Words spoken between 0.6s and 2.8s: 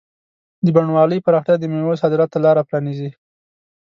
د بڼوالۍ پراختیا د مېوو صادراتو ته لاره